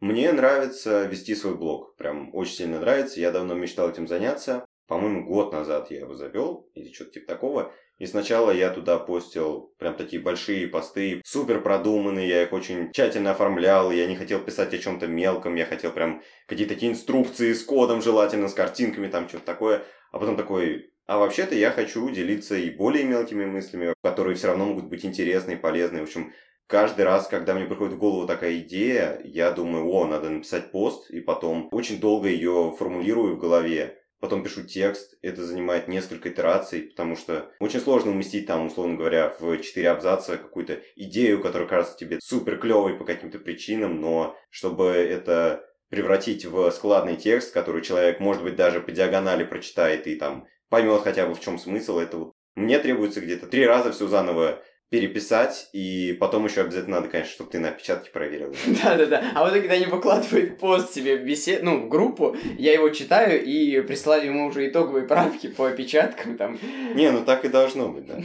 Мне 0.00 0.32
нравится 0.32 1.04
вести 1.04 1.36
свой 1.36 1.56
блог. 1.56 1.94
Прям 1.94 2.34
очень 2.34 2.54
сильно 2.54 2.80
нравится. 2.80 3.20
Я 3.20 3.30
давно 3.30 3.54
мечтал 3.54 3.88
этим 3.88 4.08
заняться. 4.08 4.64
По-моему, 4.88 5.26
год 5.26 5.52
назад 5.52 5.90
я 5.90 6.00
его 6.00 6.14
завел, 6.14 6.70
или 6.74 6.90
что-то 6.90 7.12
типа 7.12 7.26
такого. 7.28 7.72
И 7.98 8.06
сначала 8.06 8.50
я 8.50 8.70
туда 8.70 8.98
постил 8.98 9.74
прям 9.78 9.94
такие 9.94 10.22
большие 10.22 10.66
посты, 10.66 11.20
супер 11.24 11.60
продуманные, 11.60 12.28
я 12.28 12.42
их 12.44 12.52
очень 12.54 12.90
тщательно 12.92 13.32
оформлял, 13.32 13.90
я 13.90 14.06
не 14.06 14.16
хотел 14.16 14.40
писать 14.40 14.72
о 14.72 14.78
чем-то 14.78 15.06
мелком, 15.06 15.56
я 15.56 15.66
хотел 15.66 15.92
прям 15.92 16.22
какие-то 16.46 16.74
такие 16.74 16.90
инструкции 16.90 17.52
с 17.52 17.62
кодом, 17.64 18.00
желательно 18.00 18.48
с 18.48 18.54
картинками, 18.54 19.08
там 19.08 19.28
что-то 19.28 19.44
такое. 19.44 19.82
А 20.10 20.18
потом 20.18 20.36
такой, 20.36 20.90
а 21.06 21.18
вообще-то 21.18 21.54
я 21.54 21.70
хочу 21.70 22.08
делиться 22.08 22.56
и 22.56 22.70
более 22.70 23.04
мелкими 23.04 23.44
мыслями, 23.44 23.92
которые 24.02 24.36
все 24.36 24.46
равно 24.46 24.66
могут 24.66 24.86
быть 24.86 25.04
интересны 25.04 25.52
и 25.52 25.56
полезны. 25.56 26.00
В 26.00 26.04
общем, 26.04 26.32
каждый 26.66 27.04
раз, 27.04 27.26
когда 27.26 27.52
мне 27.52 27.66
приходит 27.66 27.94
в 27.94 27.98
голову 27.98 28.26
такая 28.26 28.58
идея, 28.60 29.20
я 29.22 29.50
думаю, 29.50 29.86
о, 29.90 30.06
надо 30.06 30.30
написать 30.30 30.70
пост, 30.70 31.10
и 31.10 31.20
потом 31.20 31.68
очень 31.72 32.00
долго 32.00 32.28
ее 32.28 32.74
формулирую 32.78 33.36
в 33.36 33.38
голове 33.38 33.98
потом 34.20 34.42
пишу 34.42 34.64
текст, 34.64 35.16
это 35.22 35.44
занимает 35.44 35.88
несколько 35.88 36.28
итераций, 36.30 36.82
потому 36.82 37.16
что 37.16 37.50
очень 37.60 37.80
сложно 37.80 38.10
уместить 38.12 38.46
там, 38.46 38.66
условно 38.66 38.96
говоря, 38.96 39.34
в 39.38 39.58
четыре 39.58 39.90
абзаца 39.90 40.36
какую-то 40.36 40.80
идею, 40.96 41.40
которая 41.40 41.68
кажется 41.68 41.96
тебе 41.96 42.18
супер 42.20 42.58
клевой 42.58 42.96
по 42.98 43.04
каким-то 43.04 43.38
причинам, 43.38 44.00
но 44.00 44.36
чтобы 44.50 44.86
это 44.86 45.64
превратить 45.88 46.44
в 46.44 46.70
складный 46.70 47.16
текст, 47.16 47.52
который 47.52 47.82
человек, 47.82 48.20
может 48.20 48.42
быть, 48.42 48.56
даже 48.56 48.80
по 48.80 48.92
диагонали 48.92 49.44
прочитает 49.44 50.06
и 50.06 50.16
там 50.16 50.46
поймет 50.68 51.02
хотя 51.02 51.26
бы 51.26 51.34
в 51.34 51.40
чем 51.40 51.58
смысл, 51.58 51.98
это 51.98 52.18
вот 52.18 52.32
мне 52.54 52.78
требуется 52.78 53.20
где-то 53.20 53.46
три 53.46 53.64
раза 53.66 53.92
все 53.92 54.08
заново 54.08 54.62
переписать, 54.90 55.68
и 55.72 56.16
потом 56.18 56.46
еще 56.46 56.62
обязательно 56.62 56.96
надо, 56.96 57.08
конечно, 57.08 57.32
чтобы 57.32 57.50
ты 57.50 57.58
на 57.58 57.68
опечатке 57.68 58.10
проверил. 58.10 58.54
Да-да-да. 58.82 59.32
А 59.34 59.44
вот 59.44 59.52
когда 59.52 59.74
они 59.74 59.86
выкладывают 59.86 60.58
пост 60.58 60.94
себе 60.94 61.16
в 61.16 61.24
бесед... 61.24 61.62
ну, 61.62 61.82
в 61.82 61.88
группу, 61.88 62.36
я 62.58 62.72
его 62.72 62.88
читаю 62.88 63.44
и 63.44 63.80
присылаю 63.82 64.26
ему 64.26 64.46
уже 64.46 64.68
итоговые 64.68 65.06
правки 65.06 65.48
по 65.48 65.68
опечаткам 65.68 66.38
там. 66.38 66.58
Не, 66.94 67.10
ну 67.12 67.24
так 67.24 67.44
и 67.44 67.48
должно 67.48 67.90
быть, 67.90 68.06
да. 68.06 68.18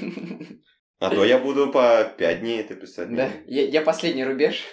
А 0.99 1.09
то 1.09 1.25
я 1.25 1.37
буду 1.37 1.69
по 1.69 2.09
пять 2.17 2.39
дней 2.39 2.61
это 2.61 2.75
писать. 2.75 3.13
Да, 3.13 3.29
я, 3.45 3.65
я 3.67 3.81
последний 3.81 4.23
рубеж. 4.23 4.63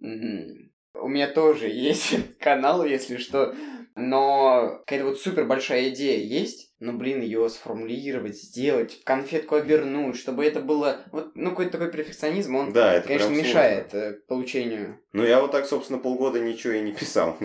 У 0.00 1.08
меня 1.08 1.28
тоже 1.28 1.68
есть 1.68 2.14
канал, 2.38 2.84
если 2.84 3.16
что, 3.16 3.54
но 3.94 4.78
какая-то 4.80 5.06
вот 5.06 5.20
супер 5.20 5.44
большая 5.44 5.90
идея 5.90 6.18
есть, 6.18 6.72
но, 6.80 6.92
блин, 6.92 7.20
ее 7.20 7.48
сформулировать, 7.48 8.36
сделать, 8.36 9.00
в 9.00 9.04
конфетку 9.04 9.56
обернуть, 9.56 10.16
чтобы 10.16 10.44
это 10.44 10.60
было, 10.60 11.00
вот, 11.12 11.32
ну, 11.34 11.50
какой-то 11.50 11.72
такой 11.72 11.90
перфекционизм, 11.90 12.56
он, 12.56 12.72
да, 12.72 12.94
это 12.94 13.08
конечно, 13.08 13.30
мешает 13.30 13.90
сложно. 13.90 14.06
Э, 14.06 14.12
получению. 14.26 15.00
Ну, 15.12 15.24
я 15.24 15.40
вот 15.40 15.52
так, 15.52 15.66
собственно, 15.66 15.98
полгода 15.98 16.40
ничего 16.40 16.72
и 16.72 16.80
не 16.80 16.92
писал. 16.92 17.36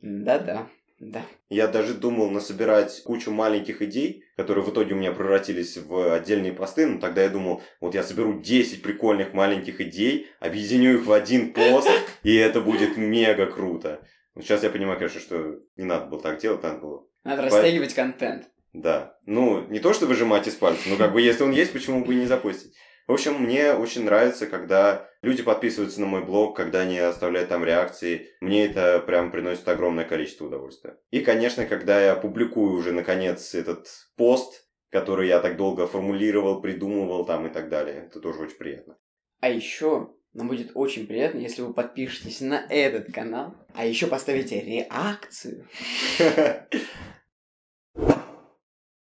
Да-да. 0.00 0.68
Да. 1.00 1.22
Я 1.48 1.68
даже 1.68 1.94
думал 1.94 2.28
насобирать 2.28 3.02
кучу 3.04 3.30
маленьких 3.30 3.82
идей, 3.82 4.24
которые 4.36 4.64
в 4.64 4.70
итоге 4.70 4.94
у 4.94 4.96
меня 4.96 5.12
превратились 5.12 5.76
в 5.76 6.12
отдельные 6.12 6.52
посты, 6.52 6.86
но 6.86 6.98
тогда 6.98 7.22
я 7.22 7.28
думал, 7.28 7.62
вот 7.80 7.94
я 7.94 8.02
соберу 8.02 8.40
10 8.40 8.82
прикольных 8.82 9.32
маленьких 9.32 9.80
идей, 9.80 10.26
объединю 10.40 10.94
их 10.94 11.06
в 11.06 11.12
один 11.12 11.52
пост, 11.52 11.88
и 12.24 12.34
это 12.34 12.60
будет 12.60 12.96
мега 12.96 13.46
круто. 13.46 14.00
Сейчас 14.40 14.62
я 14.62 14.70
понимаю, 14.70 14.98
конечно, 14.98 15.20
что 15.20 15.60
не 15.76 15.84
надо 15.84 16.06
было 16.06 16.20
так 16.20 16.38
делать, 16.38 16.62
надо 16.62 16.78
было... 16.78 17.06
Надо 17.24 17.42
растягивать 17.42 17.94
контент. 17.94 18.48
Да. 18.72 19.16
Ну, 19.26 19.66
не 19.68 19.80
то, 19.80 19.92
что 19.92 20.06
выжимать 20.06 20.46
из 20.46 20.54
пальца, 20.54 20.88
но 20.88 20.96
как 20.96 21.12
бы 21.12 21.20
если 21.20 21.42
он 21.42 21.52
есть, 21.52 21.72
почему 21.72 22.04
бы 22.04 22.14
и 22.14 22.18
не 22.18 22.26
запустить. 22.26 22.74
В 23.06 23.12
общем, 23.12 23.42
мне 23.42 23.72
очень 23.72 24.04
нравится, 24.04 24.46
когда 24.46 25.08
люди 25.22 25.42
подписываются 25.42 26.00
на 26.00 26.06
мой 26.06 26.22
блог, 26.22 26.54
когда 26.54 26.80
они 26.80 26.98
оставляют 26.98 27.48
там 27.48 27.64
реакции. 27.64 28.28
Мне 28.42 28.66
это 28.66 29.00
прям 29.00 29.30
приносит 29.30 29.66
огромное 29.66 30.04
количество 30.04 30.46
удовольствия. 30.46 30.98
И, 31.10 31.20
конечно, 31.20 31.64
когда 31.64 32.00
я 32.00 32.14
публикую 32.14 32.74
уже, 32.74 32.92
наконец, 32.92 33.54
этот 33.54 33.88
пост, 34.16 34.68
который 34.90 35.28
я 35.28 35.40
так 35.40 35.56
долго 35.56 35.86
формулировал, 35.86 36.60
придумывал 36.60 37.24
там 37.24 37.46
и 37.46 37.50
так 37.50 37.70
далее. 37.70 38.06
Это 38.06 38.20
тоже 38.20 38.42
очень 38.42 38.58
приятно. 38.58 38.98
А 39.40 39.48
еще 39.48 40.10
нам 40.32 40.48
будет 40.48 40.72
очень 40.74 41.06
приятно, 41.06 41.38
если 41.38 41.62
вы 41.62 41.72
подпишетесь 41.72 42.40
на 42.40 42.66
этот 42.68 43.12
канал, 43.12 43.54
а 43.74 43.84
еще 43.86 44.06
поставите 44.06 44.60
реакцию. 44.60 45.66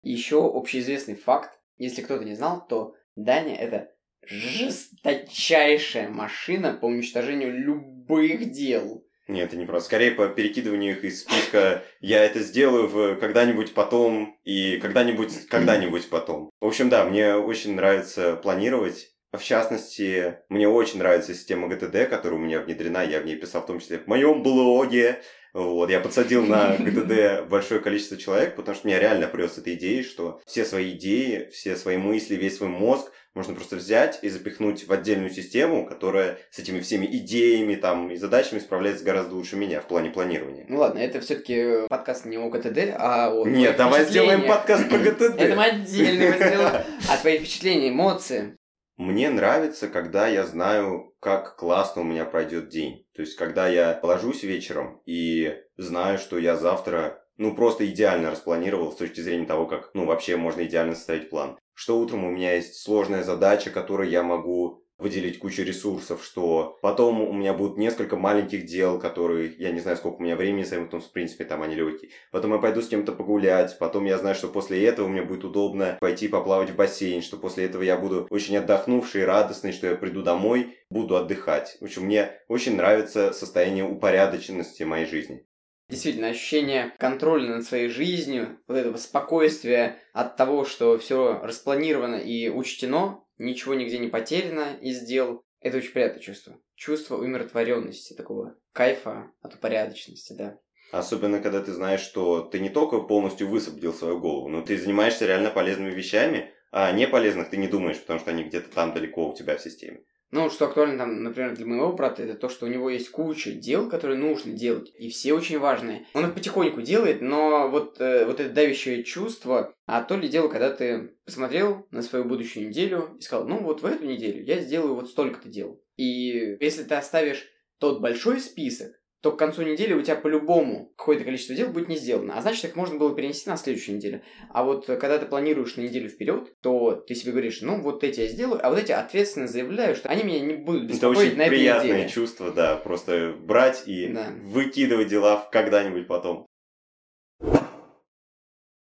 Еще 0.05 0.45
общеизвестный 0.45 1.15
факт, 1.15 1.57
если 1.77 2.01
кто-то 2.01 2.25
не 2.25 2.35
знал, 2.35 2.67
то 2.67 2.93
Даня 3.15 3.55
это 3.55 3.89
жесточайшая 4.21 6.09
машина 6.09 6.73
по 6.73 6.87
уничтожению 6.87 7.57
любых 7.57 8.51
дел. 8.51 9.05
Нет, 9.27 9.47
это 9.47 9.57
не 9.57 9.65
просто. 9.65 9.85
Скорее 9.85 10.11
по 10.11 10.27
перекидыванию 10.27 10.97
их 10.97 11.05
из 11.05 11.21
списка 11.21 11.83
«я 12.01 12.23
это 12.25 12.39
сделаю 12.41 12.87
в 12.87 13.15
когда-нибудь 13.15 13.73
потом» 13.73 14.37
и 14.43 14.77
«когда-нибудь, 14.77 15.47
когда-нибудь 15.47 16.09
потом». 16.09 16.49
В 16.59 16.67
общем, 16.67 16.89
да, 16.89 17.05
мне 17.05 17.35
очень 17.35 17.75
нравится 17.75 18.35
планировать 18.35 19.12
в 19.37 19.43
частности, 19.43 20.37
мне 20.49 20.67
очень 20.67 20.99
нравится 20.99 21.33
система 21.33 21.67
GTD, 21.67 22.05
которая 22.05 22.39
у 22.39 22.43
меня 22.43 22.61
внедрена, 22.61 23.03
я 23.03 23.19
в 23.19 23.25
ней 23.25 23.35
писал 23.35 23.63
в 23.63 23.65
том 23.65 23.79
числе 23.79 23.99
в 23.99 24.07
моем 24.07 24.43
блоге. 24.43 25.21
Вот, 25.53 25.89
я 25.91 25.99
подсадил 25.99 26.43
на 26.45 26.75
GTD 26.75 27.45
большое 27.49 27.79
количество 27.79 28.17
человек, 28.17 28.55
потому 28.55 28.75
что 28.75 28.87
меня 28.87 28.99
реально 28.99 29.27
прет 29.27 29.55
эта 29.55 29.73
идея, 29.75 30.03
что 30.03 30.41
все 30.45 30.65
свои 30.65 30.91
идеи, 30.93 31.49
все 31.51 31.75
свои 31.75 31.97
мысли, 31.97 32.35
весь 32.35 32.57
свой 32.57 32.69
мозг 32.69 33.11
можно 33.35 33.55
просто 33.55 33.77
взять 33.77 34.19
и 34.21 34.29
запихнуть 34.29 34.87
в 34.87 34.93
отдельную 34.93 35.31
систему, 35.31 35.87
которая 35.87 36.37
с 36.51 36.59
этими 36.59 36.79
всеми 36.79 37.05
идеями 37.05 37.75
там, 37.75 38.11
и 38.11 38.15
задачами 38.15 38.59
справляется 38.59 39.03
гораздо 39.03 39.35
лучше 39.35 39.55
меня 39.55 39.81
в 39.81 39.87
плане 39.87 40.11
планирования. 40.11 40.65
Ну 40.69 40.77
ладно, 40.77 40.99
это 40.99 41.19
все-таки 41.19 41.87
подкаст 41.89 42.25
не 42.25 42.37
о 42.37 42.49
ГТД, 42.49 42.95
а 42.95 43.31
о 43.33 43.47
Нет, 43.47 43.77
давай 43.77 44.05
сделаем 44.05 44.47
подкаст 44.47 44.89
по 44.89 44.97
ГТД. 44.97 45.39
Это 45.39 45.55
мы 45.55 45.65
отдельно 45.65 46.35
сделаем. 46.35 46.83
А 47.09 47.17
твои 47.17 47.39
впечатления, 47.39 47.89
эмоции? 47.89 48.55
Мне 48.97 49.29
нравится, 49.29 49.87
когда 49.87 50.27
я 50.27 50.45
знаю, 50.45 51.15
как 51.19 51.55
классно 51.55 52.03
у 52.03 52.05
меня 52.05 52.25
пройдет 52.25 52.69
день. 52.69 53.07
То 53.15 53.21
есть, 53.21 53.35
когда 53.35 53.67
я 53.67 53.99
ложусь 54.03 54.43
вечером 54.43 55.01
и 55.05 55.55
знаю, 55.77 56.19
что 56.19 56.37
я 56.37 56.55
завтра 56.55 57.23
ну, 57.37 57.55
просто 57.55 57.87
идеально 57.87 58.29
распланировал 58.29 58.91
с 58.91 58.97
точки 58.97 59.21
зрения 59.21 59.47
того, 59.47 59.65
как, 59.65 59.89
ну, 59.95 60.05
вообще 60.05 60.37
можно 60.37 60.63
идеально 60.63 60.93
составить 60.93 61.29
план. 61.29 61.57
Что 61.73 61.99
утром 61.99 62.23
у 62.23 62.29
меня 62.29 62.53
есть 62.53 62.83
сложная 62.83 63.23
задача, 63.23 63.71
которую 63.71 64.09
я 64.09 64.21
могу 64.21 64.82
выделить 64.97 65.39
кучу 65.39 65.63
ресурсов, 65.63 66.23
что 66.23 66.77
потом 66.81 67.21
у 67.21 67.33
меня 67.33 67.53
будут 67.53 67.77
несколько 67.77 68.15
маленьких 68.15 68.65
дел, 68.65 68.99
которые, 68.99 69.53
я 69.57 69.71
не 69.71 69.79
знаю, 69.79 69.97
сколько 69.97 70.17
у 70.17 70.23
меня 70.23 70.35
времени 70.35 70.63
займут, 70.63 70.93
но 70.93 70.99
в 70.99 71.11
принципе 71.11 71.45
там 71.45 71.61
они 71.61 71.75
легкие. 71.75 72.11
Потом 72.31 72.53
я 72.53 72.59
пойду 72.59 72.81
с 72.81 72.87
кем-то 72.87 73.11
погулять, 73.11 73.77
потом 73.79 74.05
я 74.05 74.17
знаю, 74.17 74.35
что 74.35 74.47
после 74.47 74.83
этого 74.85 75.07
мне 75.07 75.23
будет 75.23 75.43
удобно 75.43 75.97
пойти 75.99 76.27
поплавать 76.27 76.69
в 76.69 76.75
бассейн, 76.75 77.21
что 77.21 77.37
после 77.37 77.65
этого 77.65 77.83
я 77.83 77.97
буду 77.97 78.27
очень 78.29 78.57
отдохнувший, 78.57 79.25
радостный, 79.25 79.71
что 79.71 79.87
я 79.87 79.95
приду 79.95 80.21
домой, 80.21 80.77
буду 80.89 81.15
отдыхать. 81.15 81.77
В 81.79 81.85
общем, 81.85 82.03
мне 82.03 82.31
очень 82.47 82.75
нравится 82.75 83.33
состояние 83.33 83.83
упорядоченности 83.83 84.83
моей 84.83 85.05
жизни. 85.05 85.45
Действительно, 85.93 86.29
ощущение 86.29 86.91
контроля 86.97 87.47
над 87.49 87.65
своей 87.65 87.87
жизнью, 87.87 88.57
вот 88.67 88.77
этого 88.77 88.97
спокойствия 88.97 89.99
от 90.11 90.37
того, 90.37 90.65
что 90.65 90.97
все 90.97 91.39
распланировано 91.43 92.15
и 92.15 92.49
учтено, 92.49 93.23
ничего 93.37 93.75
нигде 93.75 93.99
не 93.99 94.07
потеряно 94.07 94.75
из 94.81 95.01
дел. 95.01 95.45
Это 95.59 95.77
очень 95.77 95.91
приятное 95.91 96.19
чувство. 96.19 96.57
Чувство 96.73 97.17
умиротворенности, 97.17 98.15
такого 98.15 98.55
кайфа 98.71 99.29
от 99.43 99.53
упорядоченности, 99.53 100.33
да. 100.33 100.57
Особенно, 100.91 101.39
когда 101.39 101.61
ты 101.61 101.71
знаешь, 101.71 102.01
что 102.01 102.41
ты 102.41 102.59
не 102.59 102.69
только 102.69 102.99
полностью 103.01 103.47
высвободил 103.47 103.93
свою 103.93 104.19
голову, 104.19 104.49
но 104.49 104.63
ты 104.63 104.79
занимаешься 104.79 105.27
реально 105.27 105.51
полезными 105.51 105.91
вещами, 105.91 106.51
а 106.71 106.91
не 106.91 107.07
полезных 107.07 107.51
ты 107.51 107.57
не 107.57 107.67
думаешь, 107.67 108.01
потому 108.01 108.19
что 108.19 108.31
они 108.31 108.45
где-то 108.45 108.73
там 108.73 108.95
далеко 108.95 109.29
у 109.29 109.35
тебя 109.35 109.57
в 109.57 109.61
системе. 109.61 110.03
Ну, 110.33 110.49
что 110.49 110.65
актуально 110.65 110.97
там, 110.97 111.21
например, 111.21 111.55
для 111.55 111.67
моего 111.67 111.93
брата, 111.93 112.23
это 112.23 112.33
то, 112.33 112.49
что 112.49 112.65
у 112.65 112.69
него 112.69 112.89
есть 112.89 113.11
куча 113.11 113.51
дел, 113.51 113.87
которые 113.87 114.17
нужно 114.17 114.53
делать, 114.53 114.91
и 114.97 115.07
все 115.09 115.33
очень 115.33 115.59
важные. 115.59 116.07
Он 116.15 116.25
их 116.25 116.33
потихоньку 116.33 116.81
делает, 116.81 117.21
но 117.21 117.69
вот, 117.69 118.01
э, 118.01 118.25
вот 118.25 118.39
это 118.39 118.51
давящее 118.51 119.03
чувство, 119.03 119.75
а 119.85 120.01
то 120.01 120.17
ли 120.17 120.27
дело, 120.27 120.47
когда 120.47 120.71
ты 120.71 121.13
посмотрел 121.23 121.85
на 121.91 122.01
свою 122.01 122.25
будущую 122.25 122.69
неделю 122.69 123.15
и 123.19 123.21
сказал, 123.21 123.47
ну 123.47 123.61
вот 123.61 123.83
в 123.83 123.85
эту 123.85 124.05
неделю 124.05 124.43
я 124.43 124.59
сделаю 124.59 124.95
вот 124.95 125.07
столько-то 125.07 125.49
дел. 125.49 125.79
И 125.97 126.57
если 126.59 126.81
ты 126.81 126.95
оставишь 126.95 127.47
тот 127.77 128.01
большой 128.01 128.39
список, 128.39 128.99
то 129.23 129.31
к 129.31 129.39
концу 129.39 129.61
недели 129.61 129.93
у 129.93 130.01
тебя 130.01 130.17
по-любому 130.17 130.91
какое-то 130.97 131.23
количество 131.23 131.55
дел 131.55 131.69
будет 131.69 131.87
не 131.87 131.95
сделано. 131.95 132.37
А 132.37 132.41
значит, 132.41 132.65
их 132.65 132.75
можно 132.75 132.97
было 132.97 133.15
перенести 133.15 133.49
на 133.49 133.55
следующую 133.55 133.95
неделю. 133.95 134.21
А 134.49 134.65
вот 134.65 134.89
э, 134.89 134.97
когда 134.97 135.17
ты 135.17 135.25
планируешь 135.25 135.77
на 135.77 135.81
неделю 135.81 136.09
вперед, 136.09 136.53
то 136.59 136.91
ты 136.95 137.15
себе 137.15 137.31
говоришь, 137.31 137.61
ну 137.61 137.81
вот 137.81 138.03
эти 138.03 138.19
я 138.19 138.27
сделаю, 138.27 138.59
а 138.61 138.69
вот 138.69 138.79
эти 138.79 138.91
ответственно 138.91 139.47
заявляю, 139.47 139.95
что 139.95 140.09
они 140.09 140.23
меня 140.23 140.41
не 140.41 140.55
будут 140.55 140.87
беспокоить 140.87 141.17
Это 141.19 141.27
очень 141.27 141.37
на 141.37 141.41
этой 141.43 141.49
приятное 141.51 141.91
неделе. 141.93 142.09
чувство, 142.09 142.51
да, 142.51 142.75
просто 142.75 143.33
брать 143.39 143.83
и 143.87 144.07
Да. 144.07 144.27
выкидывать 144.43 145.07
дела 145.07 145.47
когда-нибудь 145.53 146.05
потом. 146.05 146.45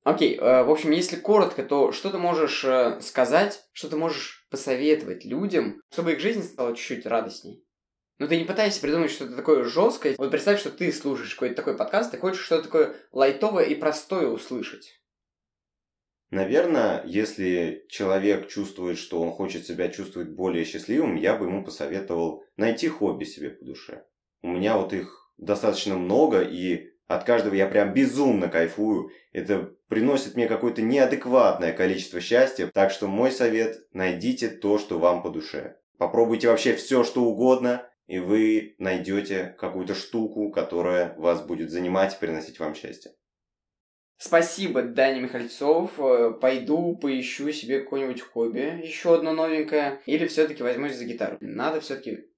Окей, 0.04 0.38
э, 0.38 0.64
в 0.64 0.72
общем, 0.72 0.90
если 0.90 1.18
коротко, 1.18 1.64
то 1.64 1.92
что 1.92 2.10
ты 2.10 2.18
можешь 2.18 2.64
э, 2.66 3.00
сказать, 3.02 3.64
что 3.74 3.90
ты 3.90 3.96
можешь 3.96 4.48
посоветовать 4.50 5.24
людям, 5.24 5.82
чтобы 5.92 6.14
их 6.14 6.20
жизнь 6.20 6.42
стала 6.42 6.76
чуть-чуть 6.76 7.06
радостней? 7.06 7.65
Ну, 8.18 8.28
ты 8.28 8.38
не 8.38 8.46
пытаешься 8.46 8.80
придумать 8.80 9.12
что-то 9.12 9.36
такое 9.36 9.66
жесткое. 9.66 10.16
Вот 10.18 10.32
представь, 10.32 10.60
что 10.60 10.70
ты 10.70 10.92
слушаешь 10.94 11.36
какой-то 11.36 11.56
такой 11.56 11.76
подкаст, 11.76 12.12
ты 12.12 12.18
хочешь 12.18 12.46
что-то 12.46 12.64
такое 12.64 12.96
лайтовое 13.12 13.66
и 13.66 13.76
простое 13.76 14.28
услышать. 14.28 15.02
Наверное, 16.30 17.04
если 17.06 17.86
человек 17.90 18.48
чувствует, 18.48 18.98
что 18.98 19.22
он 19.22 19.32
хочет 19.32 19.66
себя 19.66 19.90
чувствовать 19.90 20.30
более 20.30 20.66
счастливым, 20.66 21.16
я 21.16 21.36
бы 21.36 21.46
ему 21.46 21.64
посоветовал 21.64 22.44
найти 22.58 22.88
хобби 22.88 23.26
себе 23.26 23.50
по 23.52 23.66
душе. 23.66 24.06
У 24.42 24.48
меня 24.48 24.78
вот 24.78 24.94
их 24.94 25.32
достаточно 25.38 25.96
много, 25.96 26.42
и 26.42 26.92
от 27.08 27.26
каждого 27.26 27.54
я 27.54 27.68
прям 27.68 27.94
безумно 27.94 28.48
кайфую. 28.48 29.12
Это 29.34 29.74
приносит 29.88 30.36
мне 30.36 30.48
какое-то 30.48 30.82
неадекватное 30.82 31.74
количество 31.74 32.20
счастья. 32.20 32.72
Так 32.74 32.92
что 32.92 33.08
мой 33.08 33.32
совет– 33.32 33.78
найдите 33.94 34.50
то, 34.50 34.80
что 34.80 35.00
вам 35.00 35.22
по 35.22 35.30
душе. 35.30 35.78
Попробуйте 35.98 36.50
вообще 36.50 36.76
все, 36.76 37.04
что 37.04 37.24
угодно, 37.24 37.88
и 38.08 38.20
вы 38.20 38.76
найдете 38.78 39.56
какую-то 39.58 39.96
штуку, 39.96 40.52
которая 40.52 41.16
вас 41.18 41.42
будет 41.42 41.72
занимать 41.72 42.16
и 42.16 42.20
приносить 42.20 42.60
вам 42.60 42.76
счастье. 42.76 43.12
Спасибо, 44.18 44.82
Даня 44.82 45.20
Михальцов. 45.20 46.00
Э, 46.00 46.32
Пойду 46.40 46.96
поищу 46.96 47.52
себе 47.52 47.82
какое-нибудь 47.82 48.22
хобби, 48.22 48.82
еще 48.84 49.16
одно 49.16 49.34
новенькое, 49.34 50.02
или 50.06 50.26
все-таки 50.28 50.64
возьмусь 50.64 50.96
за 50.96 51.06
гитару. 51.06 51.38
Надо 51.42 51.82
все-таки... 51.82 52.30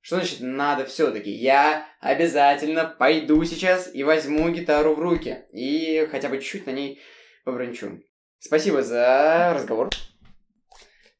Что 0.00 0.16
значит 0.16 0.40
надо 0.40 0.84
все-таки? 0.84 1.30
Я 1.30 1.88
обязательно 2.00 2.84
пойду 2.86 3.42
сейчас 3.44 3.92
и 3.92 4.04
возьму 4.04 4.48
гитару 4.50 4.94
в 4.94 5.00
руки. 5.00 5.44
И 5.52 6.06
хотя 6.10 6.28
бы 6.28 6.38
чуть-чуть 6.38 6.66
на 6.66 6.70
ней 6.70 7.00
побранчу. 7.44 8.02
Спасибо 8.38 8.82
за 8.82 9.52
разговор. 9.54 9.90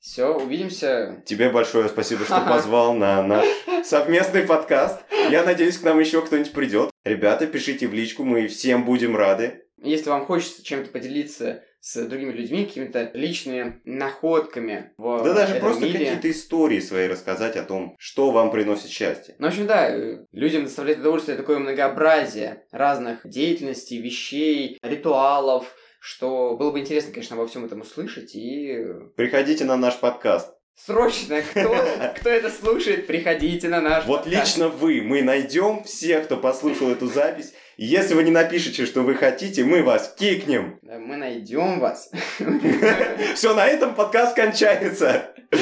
Все, 0.07 0.33
увидимся. 0.33 1.21
Тебе 1.27 1.51
большое 1.51 1.89
спасибо, 1.89 2.25
что 2.25 2.41
позвал 2.49 2.95
на 2.95 3.25
наш 3.25 3.45
совместный 3.85 4.43
подкаст. 4.43 5.01
Я 5.33 5.43
надеюсь, 5.43 5.79
к 5.79 5.83
нам 5.83 5.99
еще 5.99 6.25
кто-нибудь 6.25 6.53
придет. 6.53 6.91
Ребята, 7.05 7.49
пишите 7.49 7.89
в 7.89 7.93
личку, 7.93 8.23
мы 8.23 8.47
всем 8.47 8.85
будем 8.85 9.17
рады. 9.17 9.65
Если 9.83 10.09
вам 10.09 10.25
хочется 10.25 10.63
чем-то 10.63 10.91
поделиться 10.91 11.65
с 11.81 12.07
другими 12.07 12.31
людьми, 12.31 12.67
какими-то 12.67 13.11
личными 13.15 13.81
находками 13.85 14.93
в 14.97 15.25
Да 15.25 15.35
даже 15.35 15.57
просто 15.57 15.91
какие-то 15.91 16.31
истории 16.31 16.79
свои 16.79 17.09
рассказать 17.09 17.57
о 17.57 17.65
том, 17.65 17.97
что 17.99 18.31
вам 18.31 18.53
приносит 18.53 18.91
счастье. 18.91 19.35
Ну, 19.41 19.47
в 19.47 19.51
общем, 19.51 19.67
да, 19.67 19.91
э, 19.91 20.25
людям 20.31 20.63
доставляет 20.63 21.01
удовольствие 21.01 21.37
такое 21.37 21.59
многообразие 21.59 22.63
разных 22.71 23.21
деятельностей, 23.25 24.01
вещей, 24.01 24.79
ритуалов, 24.83 25.75
что 26.01 26.57
было 26.57 26.71
бы 26.71 26.81
интересно, 26.81 27.13
конечно, 27.13 27.37
обо 27.37 27.47
всем 27.47 27.65
этом 27.65 27.81
услышать. 27.81 28.35
И 28.35 28.79
Приходите 29.17 29.65
на 29.65 29.77
наш 29.77 29.99
подкаст. 29.99 30.53
срочно, 30.75 31.41
кто, 31.43 31.75
кто 32.19 32.31
это 32.31 32.51
слушает, 32.51 33.07
приходите 33.07 33.69
на 33.69 33.81
наш 33.81 34.05
Вот 34.07 34.25
подкаст. 34.25 34.47
лично 34.47 34.69
вы, 34.69 35.03
мы 35.03 35.23
найдем 35.23 35.85
всех, 35.85 36.25
кто 36.25 36.37
послушал 36.37 36.91
эту 36.91 37.07
запись. 37.07 37.53
Если 37.79 38.15
вы 38.15 38.23
не 38.25 38.31
напишете, 38.31 38.87
что 38.87 39.03
вы 39.03 39.15
хотите, 39.15 39.63
мы 39.65 39.83
вас 39.83 40.15
кикнем. 40.19 40.79
Да, 40.83 40.99
Мы 40.99 41.17
найдем 41.17 41.79
вас. 41.81 42.11
Все, 43.35 43.55
на 43.55 43.67
этом 43.67 43.95
подкаст 43.95 44.35
кончается. 44.35 45.35